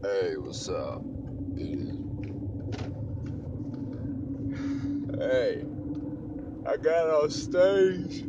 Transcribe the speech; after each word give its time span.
Hey, 0.00 0.36
what's 0.36 0.68
up? 0.68 1.02
Hey, 5.18 5.64
I 6.64 6.76
got 6.76 7.10
on 7.10 7.30
stage. 7.30 8.18
you 8.20 8.28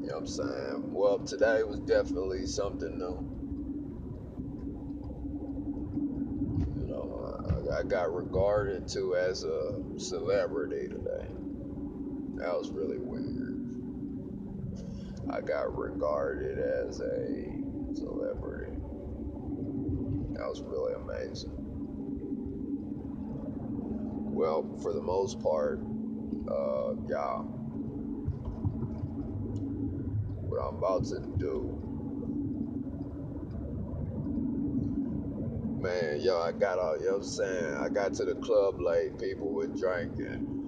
know 0.00 0.14
what 0.14 0.16
I'm 0.16 0.26
saying? 0.26 0.84
Well, 0.94 1.18
today 1.18 1.62
was 1.64 1.80
definitely 1.80 2.46
something 2.46 2.96
new. 2.96 3.20
You 6.80 6.86
know, 6.88 7.70
I, 7.74 7.80
I 7.80 7.82
got 7.82 8.14
regarded 8.14 8.88
to 8.88 9.16
as 9.16 9.44
a 9.44 9.82
celebrity 9.98 10.88
today. 10.88 11.28
That 12.36 12.56
was 12.56 12.70
really 12.70 12.96
weird. 12.98 13.60
I 15.30 15.42
got 15.42 15.76
regarded 15.76 16.58
as 16.58 17.00
a 17.00 17.52
celebrity. 17.94 18.78
That 20.34 20.48
was 20.48 20.62
really 20.62 20.94
amazing. 20.94 21.68
Well, 24.16 24.78
for 24.82 24.92
the 24.92 25.02
most 25.02 25.40
part, 25.42 25.80
uh, 26.48 26.94
yeah, 27.08 27.42
what 30.34 30.60
I'm 30.68 30.76
about 30.78 31.04
to 31.06 31.20
do, 31.38 31.98
man, 35.66 36.20
yo, 36.20 36.40
I 36.40 36.52
got 36.52 36.78
all, 36.78 36.98
you 36.98 37.06
know 37.06 37.12
what 37.12 37.18
I'm 37.18 37.24
saying? 37.24 37.74
I 37.76 37.88
got 37.90 38.14
to 38.14 38.24
the 38.24 38.36
club 38.36 38.80
late, 38.80 39.18
people 39.20 39.52
were 39.52 39.68
drinking. 39.68 40.60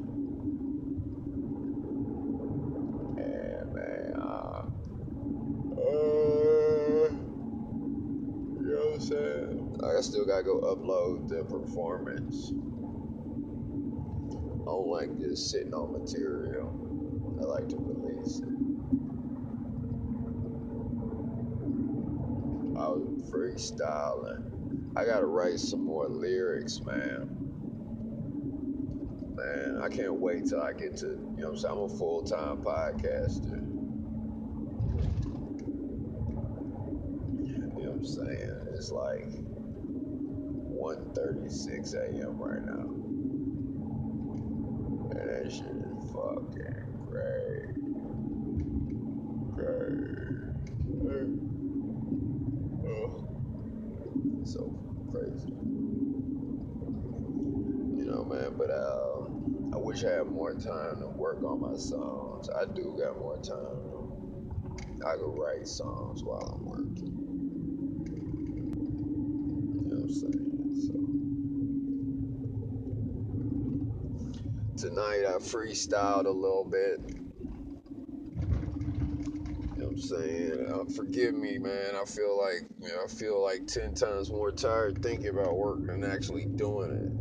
And, 3.03 3.75
man, 3.75 4.15
uh, 4.17 4.63
uh, 5.65 7.11
you 8.49 8.63
know 8.63 8.86
what 8.86 8.86
I'm 8.97 9.03
saying? 9.03 9.81
I 9.85 10.01
still 10.01 10.25
gotta 10.25 10.43
go 10.43 10.61
upload 10.61 11.29
the 11.29 11.45
performance. 11.45 12.51
I 14.63 14.65
don't 14.65 14.89
like 14.89 15.19
just 15.19 15.51
sitting 15.51 15.75
on 15.75 15.93
material. 15.93 16.73
I 17.39 17.45
like 17.45 17.69
to 17.69 17.77
release 17.77 18.39
it. 18.39 18.49
I 22.79 22.89
was 22.89 23.31
freestyling. 23.31 24.51
I 24.97 25.05
gotta 25.05 25.27
write 25.27 25.59
some 25.61 25.85
more 25.85 26.09
lyrics, 26.09 26.81
man. 26.81 27.29
Man, 29.37 29.79
I 29.83 29.89
can't 29.95 30.15
wait 30.15 30.47
till 30.47 30.63
I 30.63 30.73
get 30.73 30.97
to, 30.99 31.07
you 31.07 31.43
know 31.43 31.51
I'm 31.51 31.57
saying? 31.59 31.75
I'm 31.75 31.83
a 31.83 31.89
full 31.99 32.23
time 32.23 32.63
podcaster. 32.63 33.61
You 37.45 37.85
know 37.85 37.91
what 37.91 37.93
I'm 37.93 37.96
saying? 38.07 38.67
It's 38.75 38.91
like 38.91 39.29
1.36 40.77 41.95
a.m. 41.95 42.39
right 42.39 42.65
now. 42.65 42.89
And 45.11 45.29
that 45.29 45.51
shit 45.51 45.67
is 45.67 46.05
fucking 46.13 46.87
great. 47.09 47.75
Great. 49.55 50.17
So 54.45 54.73
crazy. 55.11 55.49
You 57.97 58.05
know, 58.07 58.25
man, 58.25 58.55
but 58.57 58.71
uh, 58.71 59.25
I 59.75 59.79
wish 59.79 60.05
I 60.05 60.13
had 60.19 60.27
more 60.29 60.55
time 60.55 61.01
to 61.01 61.09
work 61.09 61.43
on 61.43 61.61
my 61.61 61.77
songs. 61.77 62.49
I 62.51 62.65
do 62.67 62.97
got 62.97 63.19
more 63.19 63.39
time. 63.39 63.97
I 65.05 65.17
could 65.17 65.37
write 65.37 65.67
songs 65.67 66.23
while 66.23 66.59
I'm 66.61 66.65
working. 66.65 67.36
Saying? 70.09 70.47
So 74.79 74.89
tonight 74.89 75.25
I 75.27 75.39
freestyled 75.39 76.27
a 76.27 76.31
little 76.31 76.65
bit. 76.71 77.01
You 79.75 79.83
know 79.83 79.89
what 79.89 79.93
I'm 79.93 79.99
saying? 79.99 80.67
Uh, 80.73 80.85
forgive 80.95 81.35
me, 81.35 81.59
man. 81.59 81.97
I 81.97 82.05
feel 82.05 82.39
like 82.41 82.63
you 82.81 82.89
know, 82.89 83.05
I 83.05 83.09
feel 83.09 83.43
like 83.43 83.67
ten 83.67 83.95
times 83.95 84.31
more 84.31 84.53
tired 84.53 85.03
thinking 85.03 85.29
about 85.29 85.57
work 85.57 85.85
than 85.87 86.05
actually 86.05 86.47
doing 86.47 86.93
it. 86.93 87.13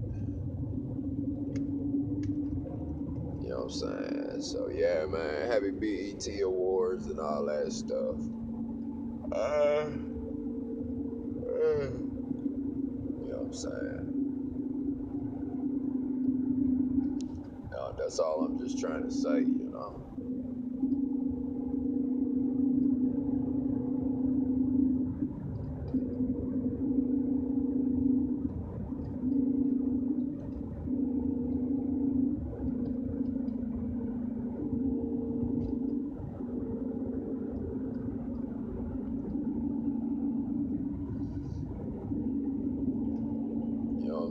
You 3.43 3.49
know 3.49 3.65
what 3.65 3.65
I'm 3.65 3.71
saying? 3.71 4.41
So 4.41 4.69
yeah, 4.69 5.05
man. 5.07 5.51
Happy 5.51 5.71
BET 5.71 6.27
Awards 6.43 7.07
and 7.07 7.19
all 7.19 7.45
that 7.45 7.71
stuff. 7.71 8.15
Uh, 9.31 9.89
uh, 11.49 12.14
saying? 13.55 14.25
That's 17.97 18.19
all 18.19 18.45
I'm 18.45 18.59
just 18.59 18.79
trying 18.79 19.03
to 19.03 19.11
say. 19.11 19.39
You 19.39 19.71
know. 19.73 20.01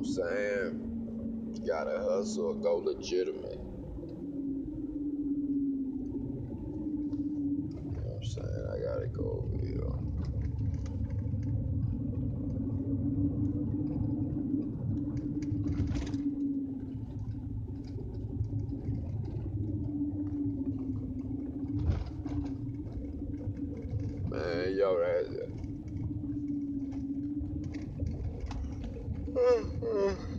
I'm 0.04 0.12
saying? 0.12 1.64
Gotta 1.66 1.98
hustle, 1.98 2.54
go 2.62 2.76
legitimate. 2.76 3.58
You 7.78 8.02
know 8.02 8.16
I'm 8.16 8.22
saying? 8.22 8.66
I 8.70 8.76
gotta 8.84 9.08
go 9.16 9.44
over 9.46 9.56
here. 9.64 9.80
Man, 24.30 24.76
yo, 24.78 24.98
that. 24.98 25.63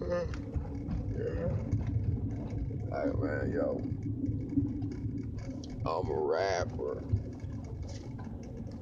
Yeah. 0.10 0.24
Hey, 2.92 3.10
man, 3.22 3.52
yo. 3.54 3.82
I'm 5.86 6.10
a 6.10 6.20
rap. 6.20 6.68